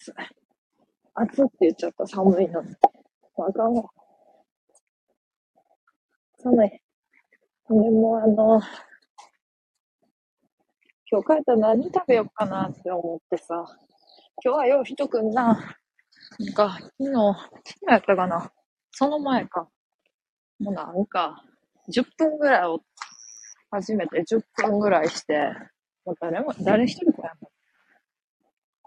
[0.00, 0.12] 暑い。
[1.14, 2.06] 暑って言っちゃった。
[2.06, 2.60] 寒いの。
[2.60, 3.84] あかんわ。
[6.38, 6.70] 寒い。
[6.70, 6.80] で
[7.68, 8.60] もあの、
[11.10, 13.64] 今日帰ったら何食べようかなって思ってさ、
[14.42, 15.76] 今日はよう人くんな、
[16.38, 18.50] なんか、昨日、昨日やったかな
[18.92, 19.68] その前か。
[20.60, 21.44] もうなんか、
[21.92, 22.80] 10分ぐらいを、
[23.70, 25.52] 初めて10分ぐらいして、
[26.06, 27.50] もう誰も、誰一人来やんの。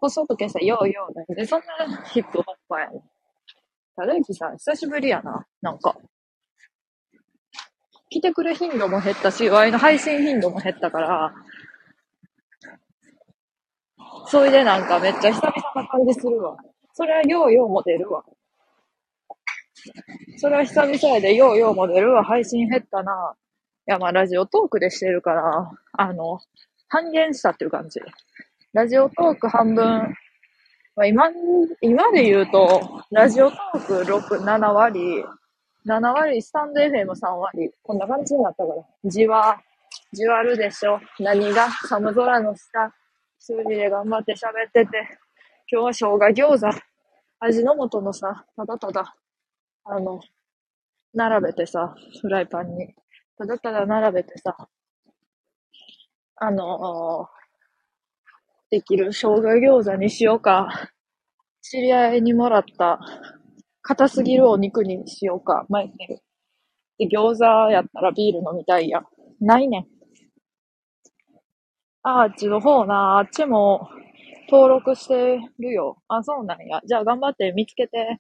[0.04, 1.26] こそとけさ、ようようね。
[1.34, 3.02] で、そんなヒップホッパーやねん。
[3.96, 5.46] ただいきさん、久しぶりやな。
[5.62, 5.96] なんか。
[8.10, 11.34] 来てくれ頻度も減ったし、ワイの配信頻度も減ったから、
[14.28, 16.58] それでなんかめっちゃ久々な感じするわ。
[16.94, 18.26] それはようようも出るわ。
[20.36, 22.26] それは久々やで、ようようも出るわ。
[22.26, 23.36] 配信減ったな。
[23.88, 26.40] いや、まあ、ラジオトークでしてるから、あの、
[26.90, 28.02] 半減したっていう感じ。
[28.74, 29.86] ラジオトーク半分、
[30.96, 31.26] まあ、今、
[31.80, 35.24] 今で言うと、ラジオトーク6、7割、
[35.86, 38.84] 7割、スタンド FM3 割、こんな感じになったから。
[39.06, 39.62] じわ、
[40.12, 41.00] じわるでしょ。
[41.20, 42.92] 何が寒空の下、
[43.38, 45.20] 一人で頑張って喋ってて、
[45.72, 46.82] 今日は生姜餃子、
[47.42, 49.16] 味の素のさ、ただただ、
[49.86, 50.20] あの、
[51.14, 52.96] 並べてさ、フライパンに、
[53.38, 54.58] ただただ並べてさ、
[56.38, 57.43] あのー、
[58.74, 60.90] できる生姜餃子にしようか、
[61.62, 63.00] 知り合いにもらった
[63.84, 66.24] 硬すぎるお肉にしようか、前てる。
[66.98, 69.04] で、餃子やったらビール飲みたいや。
[69.40, 69.86] ないねん。
[72.02, 73.92] あっちの方な、あっちも
[74.50, 76.02] 登録してるよ。
[76.08, 76.82] あ、そうなんや。
[76.84, 78.18] じゃあ頑張って見つけて。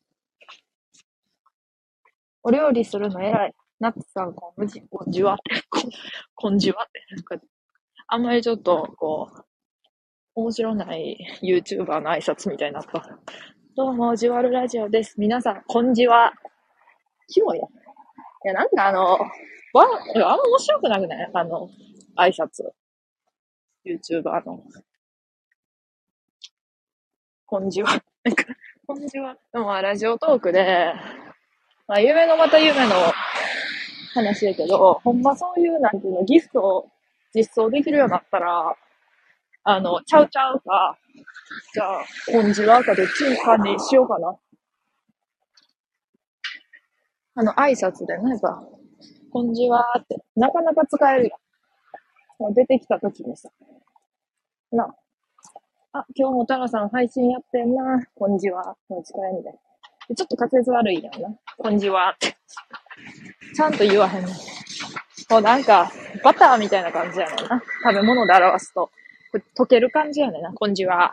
[2.44, 3.56] お料理するの偉い。
[3.80, 5.64] ナッツさん、こんじ、こんじわって、
[6.36, 7.44] こんじわって、なんか、
[8.08, 9.46] あんまりちょっと、こう、
[10.36, 13.08] 面白ない YouTuber の挨拶みたいになった。
[13.78, 15.14] どうも、じわるラジオです。
[15.20, 16.34] 皆さん、こんじわ。
[17.28, 17.66] キモいや。
[17.66, 17.68] い
[18.48, 19.20] や、なんかあの、わ、
[19.76, 21.30] あんま面白くなくない？
[21.32, 21.70] あの、
[22.18, 22.64] 挨拶。
[23.86, 24.64] YouTuber の。
[27.46, 27.90] こんじわ。
[28.24, 28.46] なんか、
[28.88, 29.38] こんじわ。
[29.54, 30.96] でも、ラジオトークで、
[31.88, 32.96] まあ、夢のまた夢の
[34.16, 36.90] 話だけど、ほんまそういう、なんていうの、ギフトを
[37.36, 38.76] 実装できるようになったら、
[39.66, 40.98] あの、ちゃうちゃうか、
[41.74, 44.36] じゃあ、こんじわかどっちかにしようかな。
[47.36, 48.62] あの、挨拶でね、さ、
[49.32, 51.32] こんじわーって、なかなか使える
[52.40, 52.54] やん。
[52.54, 53.50] 出てきた時にさ、
[54.72, 54.94] な、
[55.94, 58.06] あ、今日もタラさん配信やってんな。
[58.16, 58.76] こんじわ。
[58.90, 59.52] こんちかえんで。
[60.16, 61.30] ちょっと滑舌悪いやんな。
[61.58, 62.36] こんじわって。
[63.56, 64.34] ちゃんと言わへんね。
[65.30, 65.92] もうなんか、
[66.24, 67.62] バターみたいな感じやねんな。
[67.84, 68.90] 食べ物で表すと。
[69.58, 70.54] 溶ける感じやねんな。
[70.54, 71.12] こんじわ。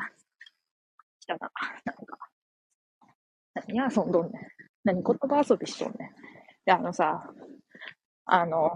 [1.20, 1.50] 来たな。
[1.84, 2.18] なんか。
[3.54, 4.42] 何や遊んどんねん。
[4.84, 6.10] 何言葉遊びしとんねん。
[6.64, 7.22] で、あのさ、
[8.26, 8.70] あの、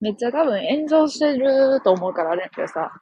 [0.00, 2.92] めっちゃ多分炎上してると思うからあれやけどさ、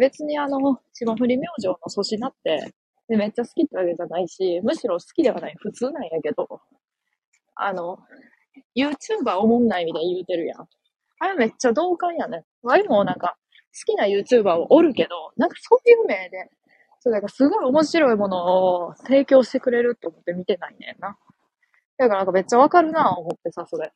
[0.00, 2.74] 別にあの、霜降り明星の粗品って、
[3.08, 6.60] でめっちゃ好きってわけじゃないし、むしろ好きではない、普通なんやけど、
[7.54, 7.98] あの、
[8.76, 10.68] YouTuber おもんないみたいに言うてるやん。
[11.20, 12.44] あれめっちゃ同感やね。
[12.62, 13.36] ワイもなんか、
[13.74, 16.50] 好きな YouTuber をおるけど、なんかそういう名で、
[17.00, 21.16] そうだからすごい面白いものを提供してくれると思って見てないねんな。
[21.96, 23.92] だからなんかめっちゃわかるなぁ思ってさ、それ。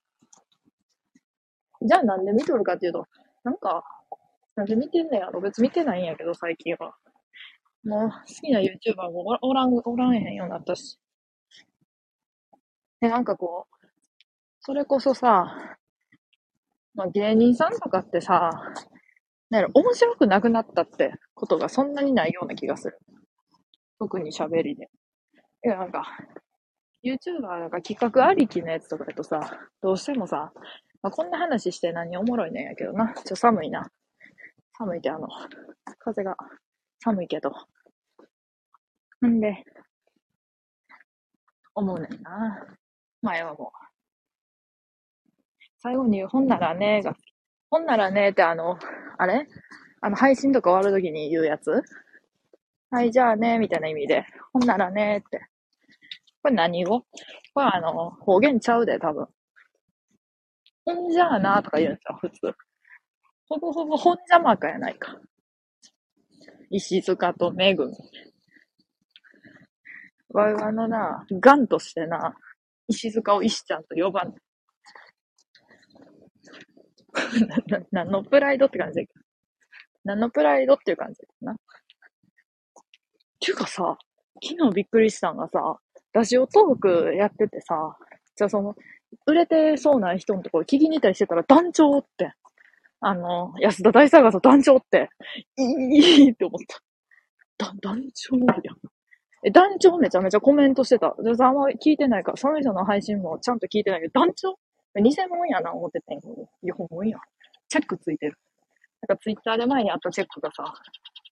[1.84, 3.06] じゃあなんで見とるかっていうと、
[3.44, 3.84] なんか、
[4.54, 6.94] なんで見てんねやろ別に見てないんやけど、最近は。
[7.84, 10.98] もう、好きな YouTuber もおらん、おらんへんようになったし。
[13.00, 13.86] で、なんかこう、
[14.60, 15.76] それこそさ、
[16.94, 18.50] まあ、芸人さんとかってさ、
[19.52, 22.98] なん面白くなくなったってことがそんなにないような気がする。
[23.98, 24.88] 特に喋りで。
[25.62, 26.06] いや、なんか、
[27.04, 30.54] YouTuber なんか企画ありきのやつとかだとさ、どうしてもさ、
[31.02, 33.12] まあ、こんな話して何おもろいねんやけどな。
[33.12, 33.90] ちょ、寒いな。
[34.78, 35.28] 寒いってあの、
[35.98, 36.34] 風が
[37.00, 37.52] 寒いけど。
[39.26, 39.64] んで、
[41.74, 42.66] 思うねんな。
[43.20, 45.28] 前はもう。
[45.76, 47.14] 最後に言う、ほんならねが、
[47.72, 48.78] ほんならねってあの、
[49.16, 49.48] あれ？
[50.02, 51.70] あの、配信とか終わるときに言うやつ？
[52.90, 55.40] はい、じゃあね、みたいな意味で、ほんならねって。
[56.42, 57.00] これ何語？
[57.00, 57.06] こ
[57.62, 59.26] れあの、方言ちゃうで、多分。
[60.84, 62.54] ほんじゃあなとか言うんですよ、普通。
[63.48, 65.16] ほぼほぼほんじゃまかやないか。
[66.68, 67.92] 石塚とめぐみ。
[70.34, 72.34] わいわのな、ガンとしてな、
[72.88, 74.34] 石塚を石ちゃんと呼ばん。
[77.90, 79.12] 何のプライドって感じだけ。
[80.04, 81.56] 何のプライドっていう感じだな。
[83.40, 83.96] ていうかさ、
[84.42, 85.78] 昨日びっくりしたんがさ、
[86.12, 87.96] ラジオトークやっててさ、
[88.36, 88.74] じゃあその、
[89.26, 92.32] 売れてそうな人のところ聞きに行ったりしてたら団長って、
[93.00, 95.10] あの、安田大サーガー団長って、
[95.58, 96.60] いいって思っ
[97.58, 97.66] た。
[97.66, 98.76] だ、団長やん。
[99.44, 101.14] え、団長めちゃめちゃコメントしてた。
[101.22, 104.56] で、あんま聞いてないから、その人の配信もちゃんと聞いてないけど、団長
[105.00, 107.18] 偽物やな思っててんけど、いや、んまや。
[107.68, 108.36] チェックついてる。
[109.08, 110.64] なんかツイッターで前にあったチェックがさ、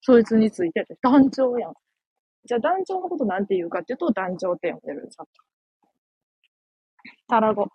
[0.00, 1.72] そいつについてて、団長やん。
[2.46, 5.32] じゃあ団長のことなんて言うかっていうと、団長って呼んでる、ちゃんと。
[7.28, 7.68] タラゴ。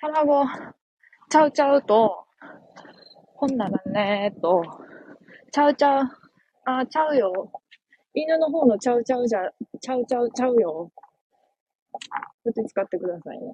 [0.00, 0.44] タラゴ、
[1.28, 2.24] ちゃうちゃうと、
[3.34, 4.62] ほんならね、えっと、
[5.52, 6.10] ちゃうちゃう、
[6.64, 7.52] あ、ちゃうよ。
[8.14, 9.40] 犬の方のちゃうちゃうじゃ、
[9.80, 10.90] ちゃうちゃうちゃうよ。
[11.92, 13.52] こって使ってくださいね。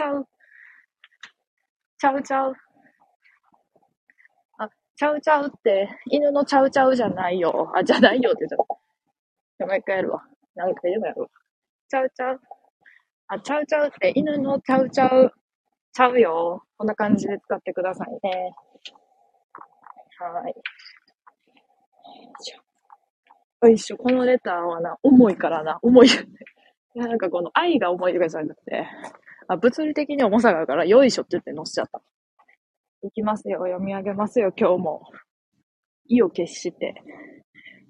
[0.00, 0.26] ちゃう。
[1.98, 2.54] ちゃうちゃう。
[4.58, 7.70] あ、ちゃうちゃうって、犬のちゃうちゃうじゃないよ。
[7.76, 8.66] あ、じゃないよって言っちゃっ
[9.58, 9.66] た。
[9.66, 10.22] もう一回やるわ。
[10.54, 11.28] 何回でもやるわ。
[11.90, 12.40] ちゃうちゃう。
[13.28, 15.34] あ、ちゃうちゃうって、犬のちゃうちゃう、
[15.92, 16.62] ちゃうよ。
[16.78, 18.54] こんな感じで使ってくださいね。
[20.18, 20.54] はい。
[23.62, 26.28] よいしょ、このレターはな、重いからな、重いよね。
[26.96, 28.88] なんかこの愛が重いとかじゃなくて、
[29.52, 32.00] あ物理的に重さがあるから、よいしょって言って乗せちゃった。
[33.02, 35.02] いきますよ、読み上げますよ、今日も。
[36.06, 36.94] 意を決して。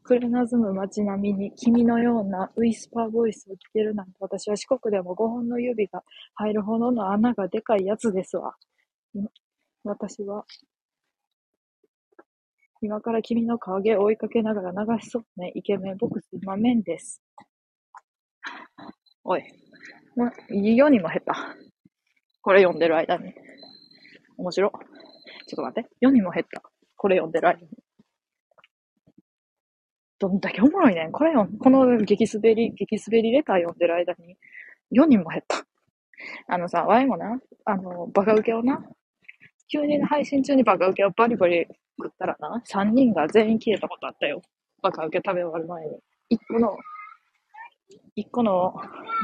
[0.03, 6.03] くれなずむ街並みに君のようなウィスパーボイスを聞けるなんて私は四国でも5本の指が
[6.35, 8.55] 入るほどの穴がでかいやつですわ。
[9.85, 10.47] 私は
[12.81, 17.23] 今から君の影を追いかけながら流しそうね、イケメンボクス今面です。
[19.25, 19.43] おい、
[20.17, 21.57] ま、4人も減った。
[22.43, 23.35] これ読んでる間に。
[24.37, 24.71] 面白。
[24.71, 25.91] ちょっと待って。
[26.07, 26.63] 4人も減った。
[26.97, 27.69] これ読んでる間に。
[30.19, 31.13] どんだけおもろいねん。
[31.13, 34.37] これよ、この激滑り、激滑りレター読んでる間に、
[34.93, 35.65] 4人も減った。
[36.47, 38.85] あのさ、ワイもな、あの、バカ受けをな、
[39.73, 41.67] 急に配信中にバカ受けをバリバリ
[41.99, 44.43] 食ったらな、3人が全員消えたことあったよ。
[44.83, 45.97] バカ受け食べ終わる前に。
[46.33, 46.77] 1個の、
[48.17, 48.75] 1個の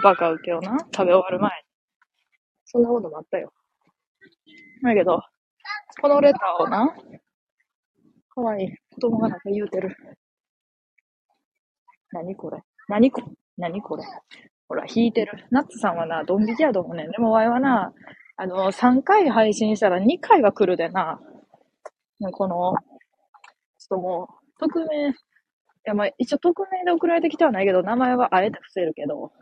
[0.02, 1.66] バカ受けをな、食べ終わる前に。
[2.64, 3.52] そんなこともあったよ。
[4.82, 5.22] だけど、
[6.00, 6.94] このレターをな、
[8.34, 9.96] かわいい子供がなんか言うてる。
[12.12, 12.58] 何これ？
[12.88, 13.22] 何こ
[13.56, 14.04] 何これ？
[14.68, 15.46] ほら、弾いてる。
[15.50, 17.10] ナッツさんはな、ドン引きやと思うねん。
[17.10, 17.92] でも、わいはな、
[18.36, 21.20] あの、3回配信したら2回は来るでな。
[22.32, 22.74] この、
[23.78, 25.14] ちょっともう、匿名、い
[25.86, 29.32] や、まあ、一応匿名で送られてきてはないけど、名前はあえて伏せるけど、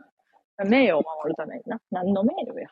[0.63, 1.79] 名誉を守るためにな。
[1.91, 2.69] 何の名誉や。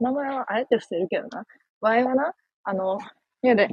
[0.00, 1.44] 名前はあえて伏せるけどな。
[1.80, 2.34] 場合はな、
[2.64, 2.98] あの、
[3.42, 3.68] いやで、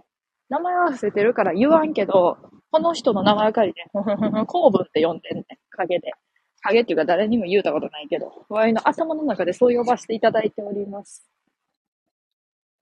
[0.50, 2.38] 名前は伏せてるから言わんけど、
[2.72, 3.84] この人の名前借りて、
[4.48, 6.14] 公文って呼んでんね、影で。
[6.62, 11.28] 影っていうか誰にも言うたことないけど、ワイの頭の中でそう呼ばせていただいております。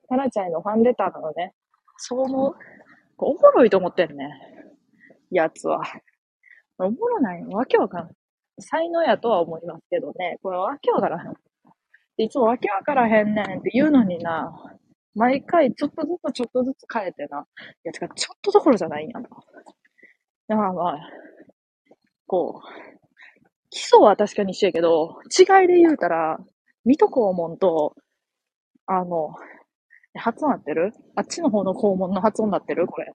[0.08, 1.54] タラちゃんへのファンレターなのね。
[1.98, 2.56] そう思う
[3.18, 4.53] おもろいと思ってんね。
[5.34, 5.82] やつは。
[6.78, 7.58] おもろないの？
[7.58, 8.10] わけわかん。
[8.60, 10.38] 才能やとは思いますけどね。
[10.42, 11.34] これわけわからへん。
[12.18, 14.54] いつもわけわからへんねんって言うのにな。
[15.16, 17.40] 毎回ちょっとずつちょっとずつ変えてな。
[17.40, 17.44] い
[17.84, 19.30] や、違う、ちょっとどころじゃないんやな。
[20.48, 21.00] だからまあ、
[22.28, 22.68] こう、
[23.70, 26.38] 基礎は確かに一緒やけど、違いで言うたら、
[26.86, 27.96] 水戸黄門と、
[28.86, 29.36] あの、
[30.16, 30.94] 発音合ってる？
[31.16, 32.86] あっちの方の肛門の発音になってる？
[32.88, 33.12] これ。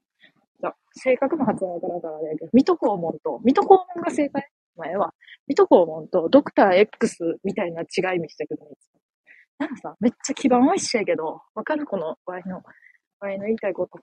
[0.67, 2.37] ゃ正確な発音からんからね。
[2.53, 5.15] 水戸黄門と、水戸黄門が正解前は、
[5.47, 8.91] 水戸黄門とドクター X みたいな違い見せてくるんです。
[9.59, 12.63] なんかさ、めっちゃ基盤は一緒やけど、わかるこの、ワイの、
[13.21, 13.99] ワイの言いたいこと。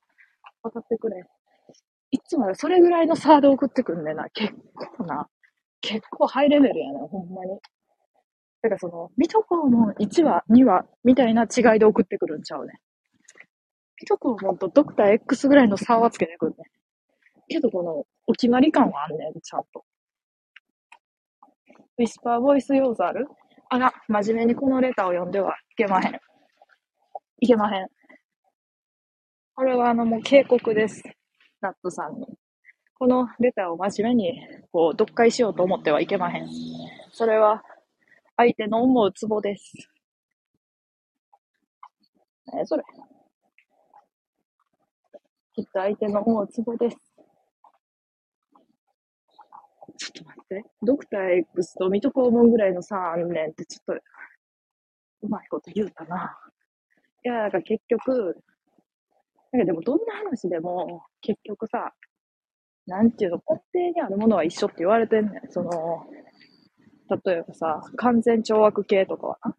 [0.63, 1.23] わかってくれ。
[2.11, 4.29] いつもそれぐらいのサード送ってくんねんな。
[4.33, 4.53] 結
[4.97, 5.27] 構な。
[5.81, 7.59] 結構ハイレベルやな、ほんまに。
[8.61, 12.73] だからその、水戸黄門1話、2話、みたいな違いで送ってくるんちゃうね。
[14.05, 16.65] 水戸黄門とドクター X ぐらいの差はつけてくるね。
[17.47, 19.83] けどこの、お決まり感はあんねん、ちゃんと。
[21.97, 23.27] ウィスパーボイス要素ある
[23.69, 26.19] あら、真面目にこのレターを読んではいけまへん。
[27.41, 27.87] いけまへん。
[29.55, 31.01] これはあのもう警告です。
[31.61, 32.27] ナットさんに。
[32.97, 36.47] このレターを真面目にこう読解しようと思ってはいけまへん。
[37.11, 37.63] それは
[38.37, 39.73] 相手の思うツボです。
[42.61, 42.83] えそれ。
[45.55, 46.97] きっと相手の思うツボです。
[49.97, 50.63] ちょっと待って。
[50.81, 54.03] ドクター X とミトコーモンぐらいの差あんねんってちょっと、
[55.21, 56.37] うまいこと言うたな。
[57.23, 58.37] いや、なんか結局、
[59.53, 61.93] なんかでもどんな話でも、結局さ、
[62.85, 65.51] なんていうの、根底にあるものは一緒って言われてんねん。
[65.51, 66.05] その、
[67.25, 69.55] 例えばさ、完全懲悪系とかはな。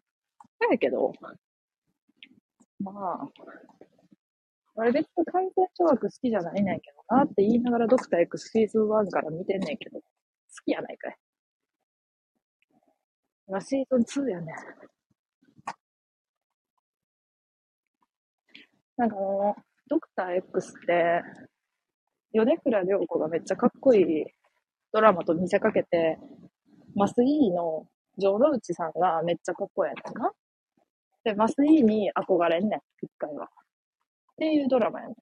[0.59, 1.11] だやけど、
[2.79, 3.27] まあ、
[4.77, 10.05] 俺別に完全懲悪好きじゃないねんけどなって言いながらドクター X シーズン1から見てんねんけど、好
[10.63, 11.17] きやないかい。
[13.47, 14.55] 今シーズン2やねん。
[18.97, 19.55] なんかあの、
[19.89, 21.23] ドクター X って、
[22.33, 24.25] 米倉涼子がめっちゃかっこいい
[24.93, 26.19] ドラマと見せかけて、
[26.95, 27.87] マスイーの
[28.19, 30.31] 城之内さんがめっちゃかっこいいやつな。
[31.23, 33.49] で、マスイーに憧れんねん、一回は。
[34.37, 35.15] っていうドラマやね。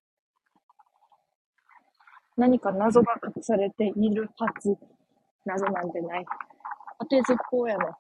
[2.36, 4.76] 何か謎が隠されているはず。
[5.46, 6.26] 謎なんてない。
[7.00, 7.92] 当てずっぽうやも。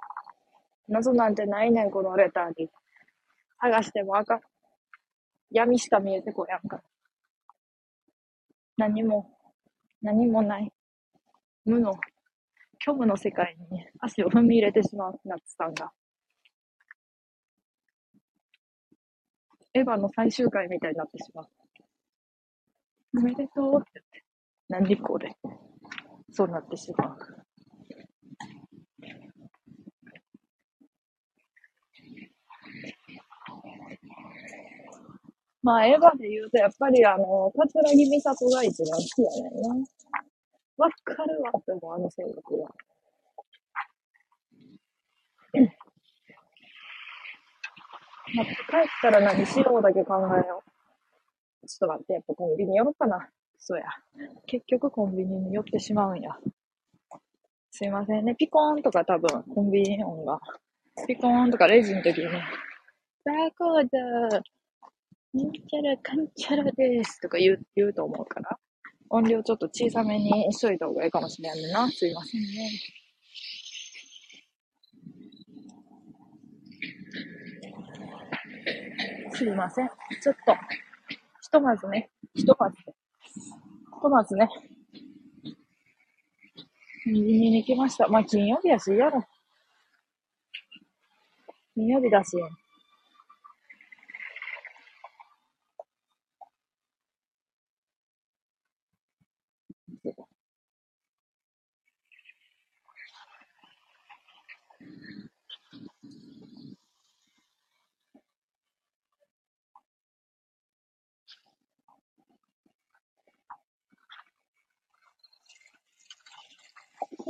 [0.89, 2.69] 謎なんてないねん、このレターに。
[3.61, 4.41] 探してもあかん。
[5.51, 6.83] 闇しか見えてこやんか。
[8.75, 9.31] 何も、
[10.01, 10.69] 何もない。
[11.63, 11.93] 無の、
[12.83, 15.93] 虚無の世界に足を踏み入れてしまう、ナッツさんが。
[19.77, 21.47] エヴァの最終回みたいになってしまう。
[23.17, 24.01] おめでとうって
[24.69, 24.95] 言って。
[24.95, 25.35] 何これ。
[26.31, 27.17] そうなってしまう。
[35.61, 39.85] まあ、エヴァで言うと、やっぱりあの、桂木美里が一番好きやねんな。
[40.77, 42.69] わかるわって思う、あの性格は。
[48.33, 48.55] まあ、帰っ
[49.01, 50.63] たら何しようだけ考えよ
[51.63, 51.67] う。
[51.67, 53.29] ちょっと待って、やっぱコンビニ寄ろうかな。
[53.57, 53.85] そうや。
[54.45, 56.37] 結局コンビニに寄ってしまうんや。
[57.71, 58.35] すいませんね。
[58.35, 60.39] ピコーンとか多分、コンビニ音が。
[61.07, 64.45] ピコーンとかレジの時に、バーコード、
[65.33, 68.57] なんちゃらかんちゃらですとか言う言うと思うから、
[69.09, 71.89] 音量ちょっと小さめにしといた方がいいかもしれんねな。
[71.89, 72.69] すいませんね。
[79.35, 79.89] すいません。
[80.21, 80.53] ちょっと、
[81.41, 82.83] ひとまずね、ひとまず、ひ
[84.01, 84.47] とまずね、
[87.05, 88.07] 右に行きました。
[88.07, 89.23] まあ、金曜日やし、いいやろ。
[91.73, 92.37] 金曜日だし。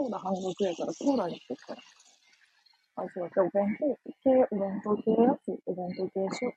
[0.06, 1.82] コーラ半額やから、コーラにしてきたら。
[2.98, 3.86] あ、そうだ、お弁当
[4.24, 6.54] 系、お弁当系やつ、お弁当系しよ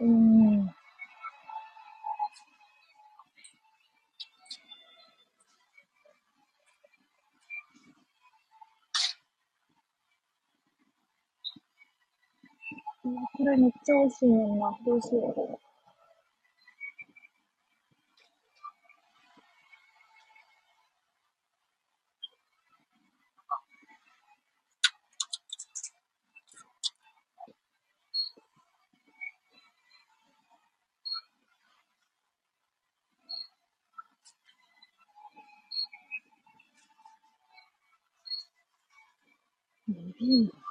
[0.00, 0.04] う。
[0.04, 0.74] うん。
[13.52, 14.24] これめっちゃ美味し
[40.46, 40.61] い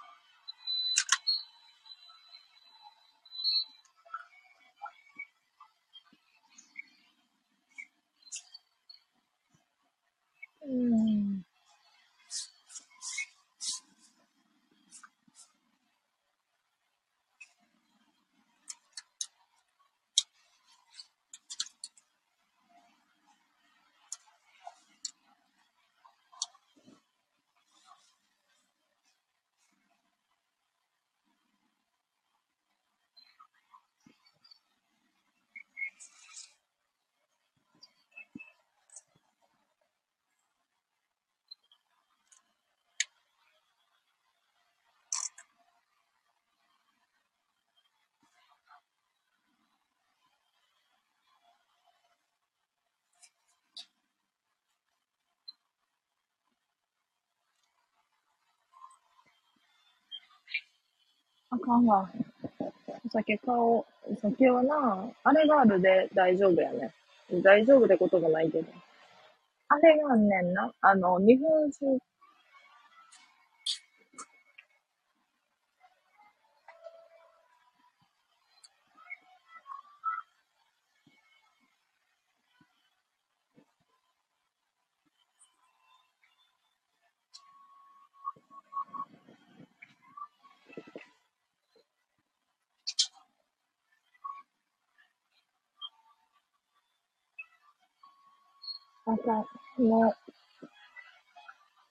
[61.51, 62.09] あかんわ。
[63.05, 64.13] お酒買おう。
[64.13, 66.93] お酒はな、あれがあるで大丈夫やね。
[67.43, 68.67] 大丈夫ってこともないけど。
[69.69, 70.71] あれがあんねんな。
[70.81, 71.85] あの、日本酒、
[99.05, 99.45] あかん。
[99.81, 100.13] も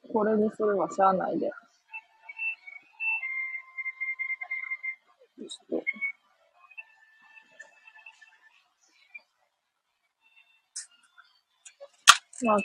[0.09, 1.51] う、これにするはしゃあないで。
[5.39, 5.81] ちょっ
[12.43, 12.47] と。
[12.47, 12.65] なんか、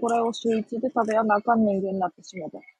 [0.00, 2.75] これを週一で食べやなあかん人間になってしまった。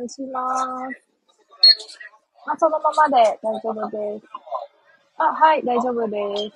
[0.00, 0.40] 願いしま
[0.90, 1.02] す。
[2.46, 4.26] あ、そのままで大丈夫です。
[5.18, 6.40] あ、はい、大丈夫です。
[6.40, 6.52] はい、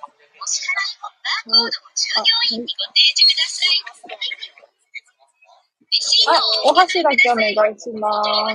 [6.27, 8.27] あ、あ、お箸だけお願いします。
[8.27, 8.53] あ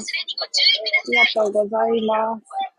[1.09, 2.70] りがとうございます。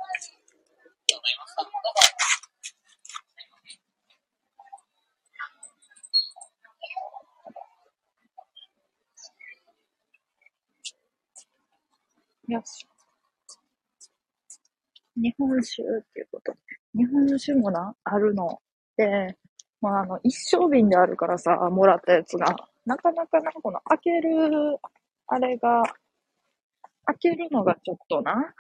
[12.51, 12.85] よし。
[15.15, 16.53] 日本酒っていうこと。
[16.93, 18.59] 日本酒もな、あるの。
[18.97, 19.37] で、
[19.79, 22.53] まあ、あの、一升瓶であるからさ、もらったやつが、
[22.85, 24.77] なかなかな、この開ける、
[25.27, 25.83] あれが、
[27.05, 28.53] 開けるのがちょっとな、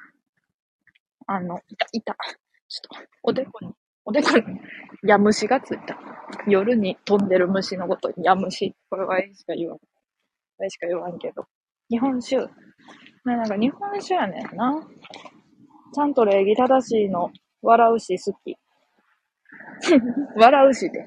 [1.27, 2.15] あの、いた、いた。
[2.69, 3.73] ちょっと、おでこに、
[4.05, 4.61] おでこに、
[5.03, 5.97] ヤムシがついた。
[6.47, 8.73] 夜に飛んでる虫のことにヤムシ。
[8.89, 9.77] これはええしか言わん。
[10.63, 11.45] ええしか言わんけど。
[11.89, 12.47] 日本酒。
[13.23, 14.87] まあ、なんか日本酒やねんな。
[15.93, 17.31] ちゃんと礼儀正しいの。
[17.61, 18.57] 笑うし好き。
[20.35, 21.05] 笑うしで。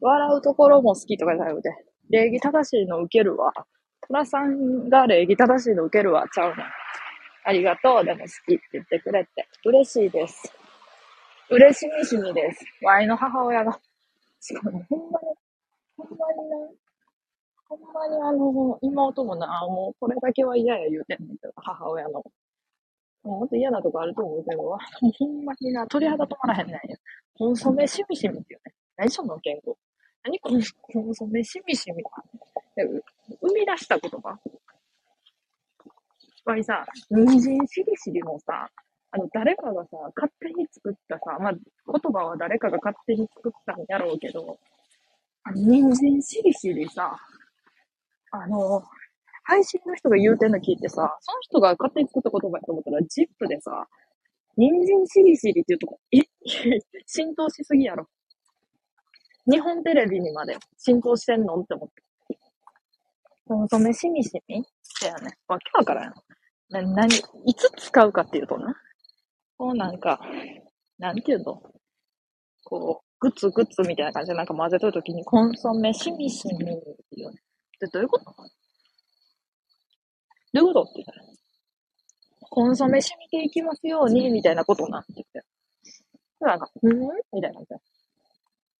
[0.00, 1.70] 笑うところも好きとかじゃなくて、
[2.10, 3.52] 礼儀正しいの受けるわ。
[4.06, 6.26] トラさんが礼儀正しいの受けるわ。
[6.32, 6.66] ちゃうねん。
[7.44, 8.04] ありがとう。
[8.04, 9.48] でも好きって言ってくれて。
[9.64, 10.52] 嬉しいです。
[11.50, 12.64] 嬉しみしみです。
[12.82, 13.78] ワイの母親が。
[14.40, 15.34] しかも、ほんまに、
[15.96, 16.74] ほんまにね、
[17.70, 22.22] ほんまにあの、妹もな、もうこれだけは嫌や言うてんねんけど、母親の。
[23.22, 26.96] もっと嫌なとこあると思うけど、ほんまにな、鳥肌止まらへんねんや。
[27.38, 28.74] コンソメしみしみっていうね。
[28.96, 29.78] 何その言語。
[30.24, 32.02] 何コンコンソメしみしみ。
[32.76, 34.38] 生み出した言葉
[36.50, 38.68] ぱりさ、人参しりしりもさ、
[39.12, 44.58] あの、誰かがさ、勝手に作ったさ、まあ、言葉は誰かが勝手に作ったんやろうけど、
[45.44, 47.16] あの、人参しりしりさ、
[48.32, 48.82] あの、
[49.44, 53.88] 配信の人が言うてんの聞いてさ、その人が勝手に作った言葉やと思ったら、ジップでさ、
[54.56, 56.18] 人参しりしりっていうとこ、え？
[57.06, 58.06] 浸透しすぎやろ。
[59.50, 62.02] 日本テレビにまで浸透してんのって思って。
[63.46, 64.62] コンソメしみしみっ
[65.00, 65.32] てやね。
[65.48, 66.14] わけわからん。
[66.68, 67.16] な、なに、
[67.46, 68.74] いつ使うかっていうとな。
[69.56, 70.20] こうなんか、
[70.98, 71.62] なんていうの？
[72.64, 77.36] こう、グツグツみたいな感じでなんか混ぜとるときにコンソメしみしみっていうね。
[77.80, 78.24] で、どういうこと
[80.52, 81.24] どういうことって言ったら、
[82.50, 85.42] コンソメ染みていきますように、みたいなことなって言って。
[86.40, 86.88] なんか、ん？
[87.32, 87.76] みたいな感じで。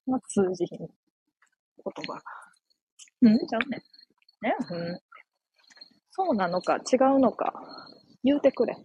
[0.07, 0.79] まあ、通じひん。
[0.79, 0.89] 言
[1.85, 3.31] 葉が。
[3.31, 3.39] ん？
[3.47, 3.83] ちゃうね。
[4.43, 5.01] ねうん。
[6.11, 7.55] そうなのか、違うのか、
[8.25, 8.77] 言うてくれ。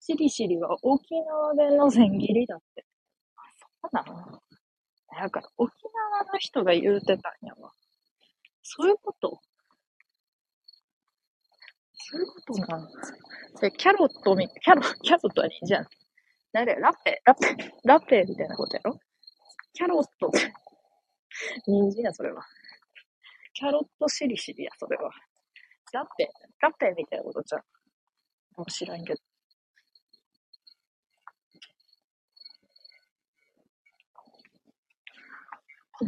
[0.00, 2.84] しりしりは沖縄弁の千切りだって。
[3.36, 4.40] あ、そうなの
[5.20, 5.72] だから、沖
[6.12, 7.72] 縄の人が言うてたんやわ。
[8.64, 9.40] そういうこと？
[11.96, 12.88] そういうことな
[13.60, 15.86] で、キャロットみ、キャロ、キャロットは人じゃん。
[16.52, 16.74] 誰？
[16.76, 18.98] ラッペ、ラッペ、ラッペみたいなことやろ？
[19.74, 20.30] キャロット。
[21.66, 22.42] 人参や、それは。
[23.52, 25.10] キャロットしりしりや、それは。
[25.92, 26.28] ラッペ、
[26.60, 27.62] ラッペみたいなことじゃん。
[28.56, 29.20] もう知らんけど。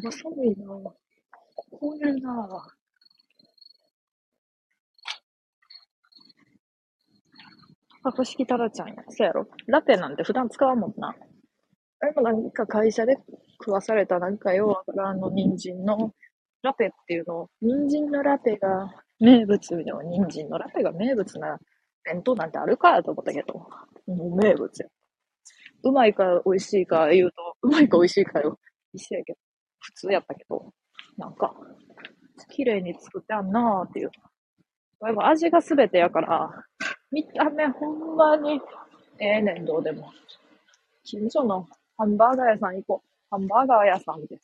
[0.08, 1.05] あ、寒いなぁ。
[1.70, 2.76] こういうなぁ。
[8.02, 8.94] 格式タラちゃんや。
[9.08, 9.48] そやろ。
[9.66, 11.14] ラペなんて普段使わんもんな。
[12.00, 13.16] あれもなんか会社で
[13.60, 16.12] 食わされたなんかよわからんの人参の
[16.62, 21.58] ラペっていうの、人参のラペが名物の人参のラペが名物な
[22.04, 23.54] 弁当なんてあるかと思ったけど、
[24.06, 24.86] もう名物や。
[25.82, 28.58] うまいか美味しいか言うと、うまいか美味しいかよ。
[28.92, 29.38] 一緒やけど、
[29.80, 30.72] 普通やったけど、
[31.16, 31.54] なんか、
[32.50, 34.10] 綺麗に作ってあんなーっていう。
[35.04, 36.50] でも味がすべてやから、
[37.10, 38.60] 見た目ほんまに
[39.18, 40.10] ええねん、どうでも。
[41.04, 43.08] 近所のハンバーガー屋さん行こう。
[43.30, 44.38] ハンバーガー屋さんで。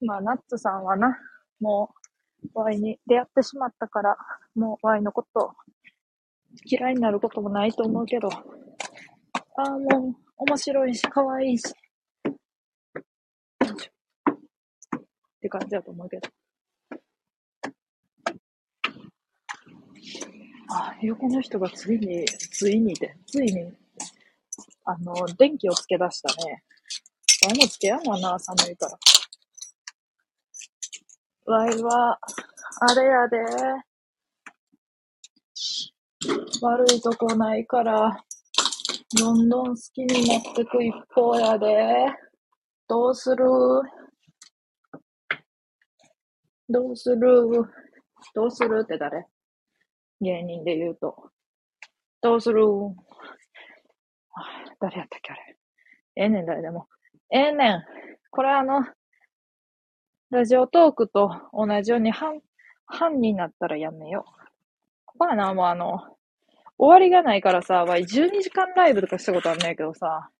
[0.00, 1.18] まあ、ナッツさんはな、
[1.60, 1.94] も
[2.54, 4.16] う、ワイに出会ってしまったから、
[4.54, 5.54] もうワイのこと
[6.64, 8.42] 嫌いになることもないと思うけど、あ
[9.62, 11.64] あ、もう、面白いし、可愛いし。
[15.46, 16.28] って感じだと思うけど。
[20.68, 23.72] あ、横の人がついに、ついにで、ついに、
[24.84, 26.64] あの、電気をつけ出したね。
[27.46, 28.98] ワイもつけやんわな、寒いから。
[31.46, 32.18] ワイは、
[32.80, 33.38] あれやで。
[36.62, 38.24] 悪いとこないから、
[39.16, 41.66] どんどん好きになってく一方やで。
[42.88, 43.44] どうする？
[46.68, 47.18] どうする？
[48.34, 49.24] どうするって誰？
[50.20, 51.30] 芸人で言うと。
[52.22, 52.62] どうする？
[54.80, 55.56] 誰やったっけあれ？
[56.16, 56.86] ええねん、誰でも。
[57.30, 57.84] ええねん。
[58.30, 58.84] これあの、
[60.30, 62.40] ラジオトークと同じように半、
[62.86, 64.30] 半になったらやめよう。
[65.04, 66.00] ここはな、もうあの、
[66.78, 70.30] 終わりがないからさ、わい12時間ライブとかしたことあんねんけどさ、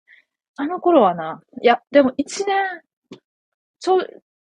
[0.57, 2.15] あの頃はな、いや、でも1
[2.47, 2.83] 年、
[3.79, 3.99] ちょ、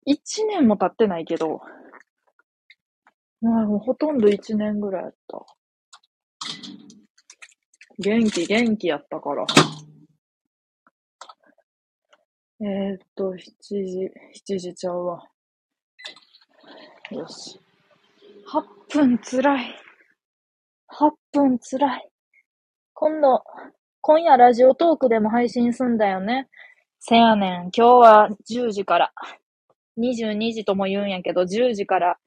[0.08, 1.62] 1年も経ってないけど、
[3.42, 5.46] まあ、もうほとんど1年ぐらいやった。
[7.98, 9.46] 元気、元気やったから。
[12.62, 14.12] えー、っと、7時、
[14.54, 15.24] 7時ちゃうわ。
[17.12, 17.60] よし。
[18.48, 19.76] 8分つらい。
[20.90, 22.10] 8分つらい。
[22.94, 23.44] 今度、
[24.02, 26.50] 今夜ラジオトークでも配信すんだよね。
[27.00, 27.62] せやねん。
[27.64, 29.14] 今日は10時から。
[30.00, 32.18] 22時とも言うんやけど、10時から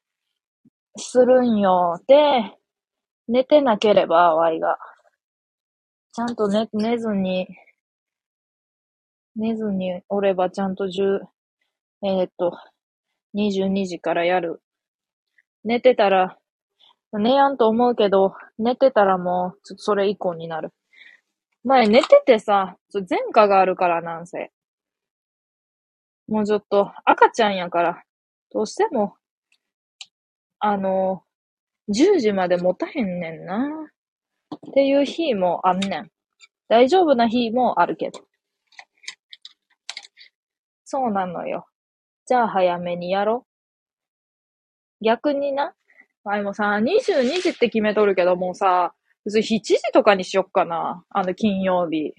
[0.96, 2.00] するんよ。
[2.06, 2.14] で、
[3.28, 4.78] 寝てなければ、ワイが。
[6.12, 7.48] ちゃんと寝、寝ずに、
[9.34, 11.20] 寝ずにおればちゃんと10、
[12.04, 12.52] えーっと、
[13.34, 14.62] 22時からやる。
[15.64, 16.36] 寝てたら、
[17.12, 20.72] 寝やんと思うけど、寝てたらもう、それ以降になる。
[21.64, 22.76] 前寝ててさ、
[23.08, 24.50] 前科があるからなんせ。
[26.28, 28.02] もうちょっと赤ちゃんやから、
[28.52, 29.16] どうしても、
[30.58, 31.22] あの、
[31.88, 33.90] 10時まで持たへんねんな。
[34.54, 36.10] っていう日もあんねん。
[36.68, 38.20] 大丈夫な日もあるけど。
[40.84, 41.66] そうなのよ。
[42.26, 43.46] じゃあ早めにやろ。
[45.04, 45.74] 逆にな。
[46.24, 51.04] あ、もさ、22時って決めとるけどもうさ、別に7時とかにしよっかな。
[51.10, 52.14] あの、金曜日。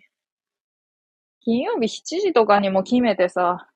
[1.41, 3.69] 金曜日7時とかにも決めてさ、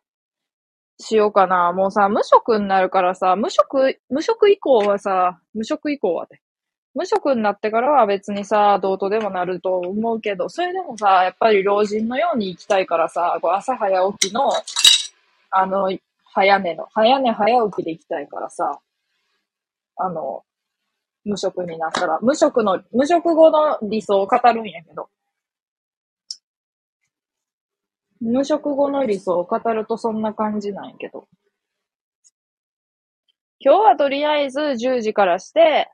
[1.00, 1.72] しようかな。
[1.74, 6.42] もうさ、無職になるからさ、無職、無職以降はさ、無職以降はね。
[6.96, 14.52] 無職になってからは別にさ、どうとでもなると思うけど、それでもさ、やっぱり老人のように生きたいからさ、こう朝早起きの、
[15.52, 15.96] あの、
[16.34, 18.80] 早寝の、早寝早起きで生きたいからさ、
[19.98, 20.44] あの、
[21.24, 25.10] 無職になったら、無職の、無職後の理想を語るんやけど、
[28.22, 31.28] 無職後の理想を語るとそんな感じなんやけど。
[33.60, 35.92] 今日はとりあえず10時からして、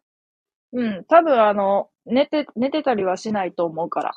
[0.73, 4.11] うん、多分あの、寝て、寝てたりはしないと思うから。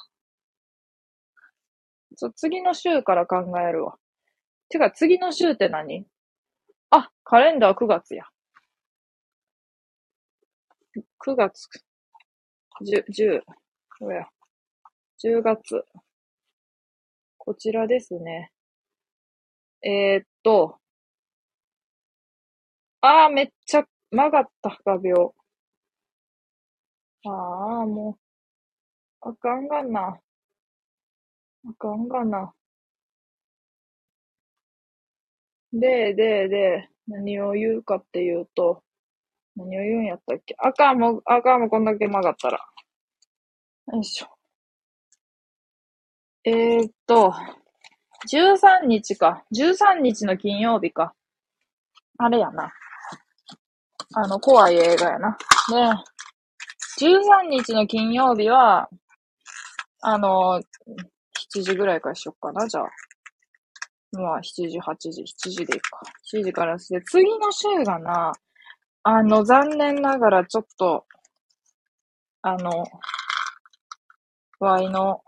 [2.17, 3.97] そう、次の週から考えるわ。
[4.69, 6.07] てか、次の週って何？
[6.91, 8.25] あ、カレンダー9月や。
[11.27, 11.69] 9月、
[12.83, 13.43] 10、10、
[15.23, 15.85] 10月。
[17.47, 18.51] こちらですね。
[19.81, 20.81] えー、っと、
[23.01, 25.33] あー、めっちゃ曲がった、画鋲。
[27.25, 27.31] あ
[27.83, 28.19] あ、も
[29.23, 30.21] う、あかんがな。
[31.69, 32.53] あかんがな。
[35.73, 38.83] で、で、で、何を言うかっていうと、
[39.57, 42.59] 何を言うんやったっけあかんもう、あかんもこんだけ曲がったら。
[43.93, 44.36] よいしょ。
[46.49, 47.35] えーっと、
[48.33, 49.43] 13日か。
[49.53, 51.13] 13日の金曜日か。
[52.19, 52.73] あれやな。
[54.15, 55.37] あの、怖い映画やな。
[55.69, 58.89] で、13日の金曜日は、
[60.03, 60.63] あの、
[61.53, 62.89] 7時ぐらいからしよっかな、じゃあ。
[64.13, 66.01] まあ、7時、8時、7時でいいか。
[66.33, 68.33] 7時からして、次の週がな、
[69.03, 71.07] あの、残念ながらちょっと、
[72.43, 72.85] あの、
[74.61, 75.23] ワイの、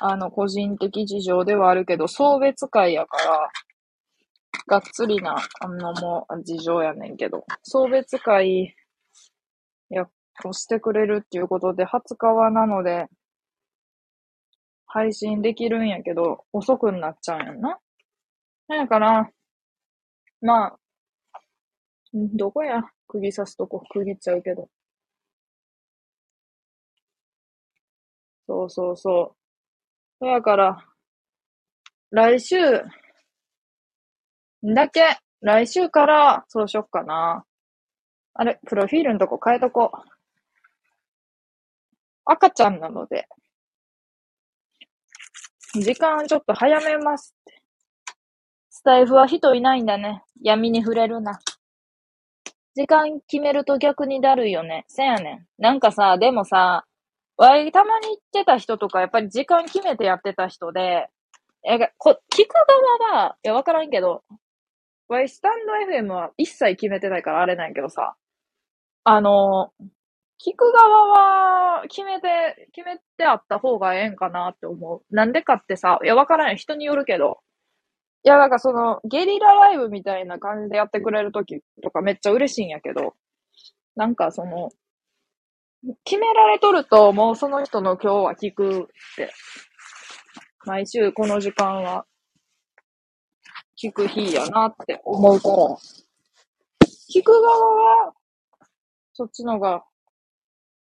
[0.00, 3.50] あの、個人的事情ではあるけど、送別会やから、
[4.66, 8.74] がっつりな、あのもう事情やねんけど、送別会、
[9.90, 10.06] や、
[10.44, 13.08] をしてくれるっていうことで、20日はなので、
[14.86, 17.78] 配信できるんやけど、遅くなっちゃうんやんな。
[18.68, 19.30] だから、
[20.40, 20.78] まあ、
[22.12, 22.82] どこや？
[23.08, 24.68] 釘刺すとこ区切っちゃうけど。
[28.48, 29.45] そうそうそう
[30.20, 30.26] う。
[30.26, 30.84] だから、
[32.10, 32.56] 来週、
[34.62, 37.44] だけ、来週から、そうしよっかな。
[38.34, 39.92] あれ、プロフィールのとこ変えとこ。
[42.24, 43.28] 赤ちゃんなので、
[45.74, 47.62] 時間ちょっと早めますって。
[48.70, 50.22] スタイフは人いないんだね。
[50.42, 51.38] 闇に触れるな。
[52.74, 54.84] 時間決めると逆にだるいよね。
[54.88, 55.62] せやねん。
[55.62, 56.84] なんかさ、でもさ、
[57.36, 61.08] わい、たまに言ってた人とか、やっぱり時間決めてやってた人で、
[61.64, 62.54] え、こ、聞く
[63.10, 64.24] 側は、いや、わからんけど、
[65.08, 68.16] わい、スタンド FM は一切決めてないからあれなんやけどさ、
[69.04, 69.72] あの、
[70.44, 75.14] 聞く側は、決めて、決めてあった方がええんかなって思う。
[75.14, 76.56] なんでかってさ、いや、わからない。
[76.56, 77.40] 人によるけど。
[78.24, 83.14] いや、なんかその、ゲリラライブみたいな感じでやってくれるときとかめっちゃ嬉しいんやけど、
[83.96, 84.70] なんかその、
[86.04, 89.32] 決められとると、もうその人の今日は聞くって、
[90.64, 92.06] 毎週この時間は
[93.80, 95.54] 聞く日やなって思うから、
[97.12, 98.14] 聞く側は、
[99.12, 99.84] そっちのが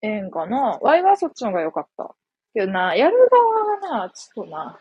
[0.03, 2.15] ええんかなワイはそっちのが良かった。
[2.55, 4.79] けどな、やる側はな、ちょっとな、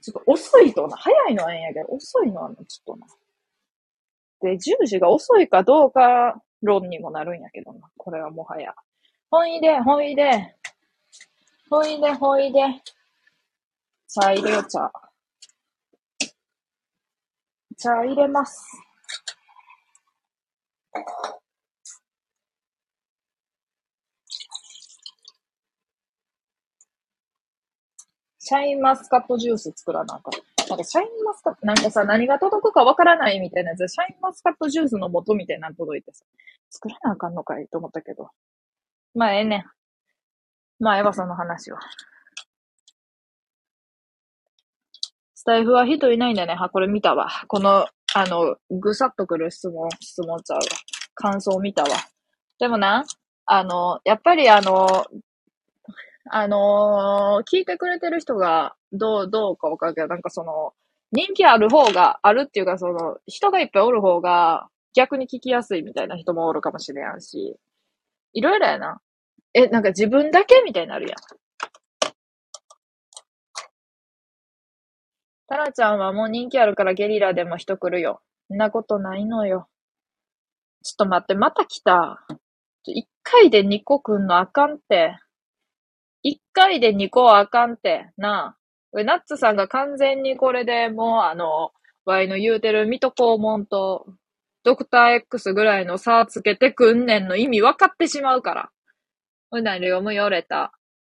[0.00, 3.06] ちょっと遅いとな、早いのはええんやけど、遅いのはな、ちょっとな。
[4.40, 7.90] で、10時が遅いかどうか論にもなるんやけどな。
[7.96, 8.74] これはもはや。
[9.28, 10.54] ほいで、ほいで、
[11.68, 12.60] ほいで、ほいで。
[14.08, 14.92] 茶入れよ、茶。
[17.76, 18.62] 茶入れます。
[28.38, 30.68] シャインマスカットジュース作らなあかん。
[30.68, 36.24] なんかシャインマスカット、なんかさ、何が届くかわからないみたいなやつシャインマスカットジュースの素みたいなの届いてさ、
[36.70, 38.30] 作らなあかんのかいと思ったけど。
[39.16, 39.64] まあ、ええねん。
[40.78, 41.78] まあ、エヴァさんの話は。
[45.34, 46.54] スタイフは人いないんだね。
[46.54, 47.30] は、これ見たわ。
[47.48, 50.62] この、あの、ぐさっとくる質問、質問ちゃうわ。
[51.14, 51.88] 感想見たわ。
[52.58, 53.06] でもな、
[53.46, 55.06] あの、やっぱりあの、
[56.30, 60.74] あの、聞いてくれてる人が、どう、どうかわかるけど、なんかその、
[61.12, 67.56] 人気ある方が、あるっていうか、その、人がいっぱいおる方が、逆に聞きやすいみたいな人もおるかもしれんし、
[68.34, 69.00] いろいろやな。
[69.58, 71.16] え、なんか自分だけみたいになるやん。
[75.48, 78.20] タラちゃんはもう人気あるからゲリラでも人来るよ。
[78.52, 79.66] んなことないのよ。
[80.84, 82.26] ちょっと待って、また来た。
[82.84, 85.16] 一回で二個くんのあかんって。
[86.22, 88.58] 一回で二個はあかんって、な
[88.92, 89.02] あ。
[89.04, 91.70] ナッツさんが完全にこれでもうあの、
[92.04, 94.04] ワイの言うてる水戸黄門と、
[94.64, 98.70] ドクター X ぐらいの差つけてくんねんの意味分かってしまうから。
[99.52, 100.72] うなり読むよれた。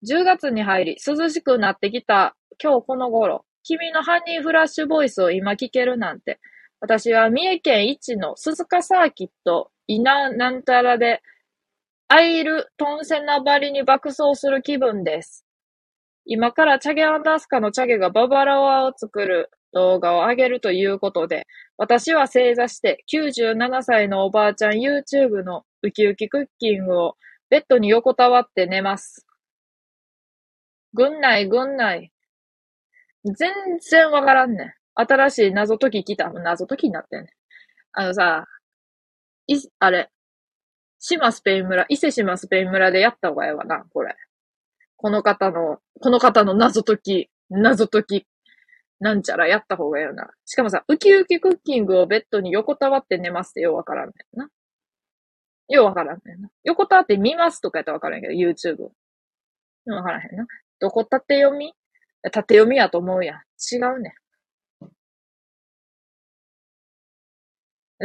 [0.08, 6.38] 10月に入り、涼しくなってきた今日この頃、君のハニーフラッシュボイスを今聞けるなんて。
[6.80, 11.22] 私は三重県一の鈴鹿サーキット、稲なんたらで
[12.08, 15.44] アイル・トンセナばりに爆走する気分です。
[16.24, 27.16] 今からチャゲアンダスカのチャゲがババラワを作る動画を上げるということで、私は正座して97歳のおばあちゃん YouTube のウキウキクッキングを
[27.50, 29.26] ベッドに横たわって寝ます。
[30.94, 32.12] ぐんないぐんない。
[33.24, 33.52] 全
[33.90, 34.74] 然わからんねん。
[34.94, 36.30] 新しい謎解き来た。
[36.30, 37.28] 謎解きになってんねん。
[37.92, 38.46] あのさ、
[39.46, 40.10] い、あれ、
[40.98, 44.16] 島スペイン村、伊勢島スペイン村でやった方がええわな、これ。
[44.96, 48.26] この方の、この方の謎解き、謎解き、
[48.98, 50.30] なんちゃらやった方がええよな。
[50.46, 54.48] しかもさ、ウキウキクッキングをベッドに横たわって寝ますってようわからんねんな。
[55.68, 56.48] ようわからんねんな。
[56.64, 58.88] 横たって見ますとかやったらわからんけど、YouTube。
[59.86, 60.46] わからへんな。
[60.80, 61.72] どこ縦読み？
[62.22, 63.40] 縦読みやと思うやん。
[63.72, 64.12] 違うねん。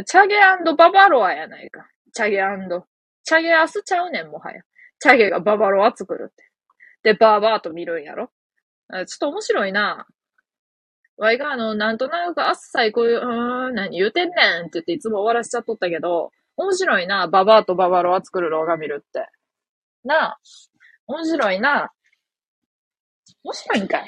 [0.06, 0.36] チャゲ
[0.78, 1.88] ババロアやないか。
[2.14, 2.38] チャゲ
[3.24, 4.62] チャゲアスちゃうねん、もはや。
[5.00, 6.50] チャゲがババロア作るって。
[7.04, 8.30] で、バーバーと見るんやろ
[8.90, 10.08] ちょっと面白いな。
[11.18, 17.28] わいがあの、なんとなくあっさいこういう、うーん、何言うてんねんって言っていつも終わらしちゃっとったけど、面白いな。
[17.28, 19.28] ババアとババロア作る動画見るって。
[20.04, 20.40] なあ。
[21.08, 21.92] 面白いな。
[23.44, 24.06] 面白いんかい。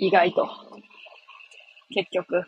[0.00, 0.48] 意外と。
[1.90, 2.42] 結局。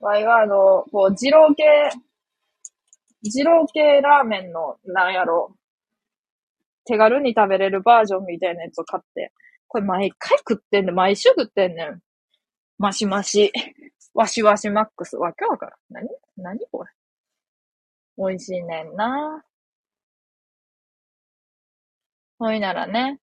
[0.00, 1.64] わいはあの、こう、二郎系、
[3.22, 5.56] 二郎系ラーメンの、なんやろ、
[6.84, 9.32] 手軽に食べれるバージョンみたいなやつを買って、
[9.66, 10.94] これ毎回食ってんねん。
[10.94, 12.00] 毎週食ってんねん。
[12.78, 13.52] マシマシ。
[14.14, 15.16] わしわしマックス。
[15.16, 15.78] わけわからん。
[15.90, 16.90] 何何これ？
[18.16, 19.44] 美味しいねんな。
[22.38, 23.18] ほいならね。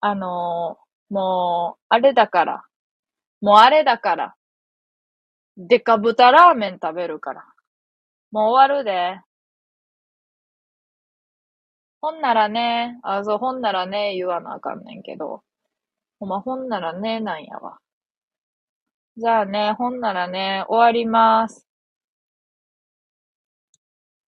[0.00, 2.64] あのー、もう、あれだから。
[3.40, 4.34] もうあれだから。
[5.56, 7.44] デカ豚ラーメン食べるから。
[8.30, 9.20] もう終わるで。
[12.00, 15.42] ほんならね、あ、そう、ほんならね、言わなあかんねんけど。
[16.18, 17.78] ほんま、ほんならね、なんやわ。
[19.16, 21.69] じゃあね、ほんならね、終わります。